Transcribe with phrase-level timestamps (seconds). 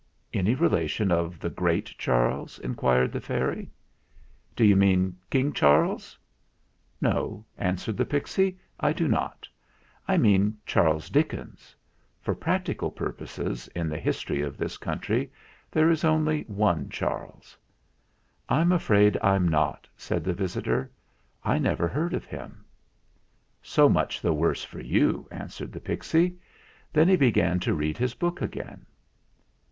[0.33, 3.69] "Any relation of the great Charles?" inquired the fairy.
[4.55, 6.17] "D'you mean King Charles?"
[6.99, 9.47] "No," answered the pixy, "I do not.
[10.07, 11.75] I mean Charles Dickens.
[12.19, 15.31] For practical purposes, in the history of this country
[15.69, 17.55] there is only one Charles."
[18.49, 20.89] "I'm afraid I'm not," said the visitor.
[21.43, 22.65] "I never heard of him."
[23.61, 26.37] "So much the worse for you," answered the pixy.
[26.91, 28.87] Then he began to read his book again.